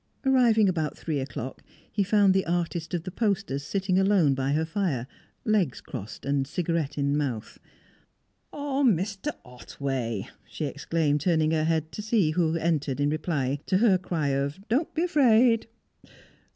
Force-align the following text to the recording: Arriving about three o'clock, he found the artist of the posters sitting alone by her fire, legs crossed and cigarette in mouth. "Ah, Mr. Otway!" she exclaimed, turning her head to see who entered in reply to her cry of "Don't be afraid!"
Arriving 0.25 0.67
about 0.67 0.97
three 0.97 1.19
o'clock, 1.19 1.61
he 1.91 2.01
found 2.01 2.33
the 2.33 2.43
artist 2.47 2.95
of 2.95 3.03
the 3.03 3.11
posters 3.11 3.61
sitting 3.63 3.99
alone 3.99 4.33
by 4.33 4.51
her 4.51 4.65
fire, 4.65 5.05
legs 5.45 5.79
crossed 5.79 6.25
and 6.25 6.47
cigarette 6.47 6.97
in 6.97 7.15
mouth. 7.15 7.59
"Ah, 8.51 8.81
Mr. 8.81 9.29
Otway!" 9.45 10.27
she 10.49 10.65
exclaimed, 10.65 11.21
turning 11.21 11.51
her 11.51 11.65
head 11.65 11.91
to 11.91 12.01
see 12.01 12.31
who 12.31 12.55
entered 12.55 12.99
in 12.99 13.11
reply 13.11 13.59
to 13.67 13.77
her 13.77 13.99
cry 13.99 14.29
of 14.29 14.59
"Don't 14.69 14.91
be 14.95 15.03
afraid!" 15.03 15.67